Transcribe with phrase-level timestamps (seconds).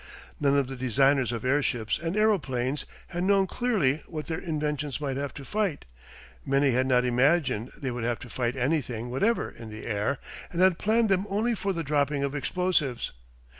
[0.39, 5.15] None of the designers of airships and aeroplanes had known clearly what their inventions might
[5.15, 5.85] have to fight;
[6.43, 10.17] many had not imagined they would have to fight anything whatever in the air;
[10.51, 13.11] and had planned them only for the dropping of explosives.